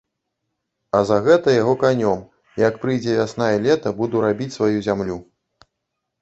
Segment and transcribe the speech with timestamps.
[0.99, 2.23] А за гэта яго канём,
[2.63, 5.21] як прыйдзе вясна і лета, буду рабіць сваю зямлю.